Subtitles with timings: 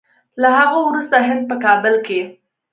[0.41, 2.21] له هغه وروسته هند په کابل کې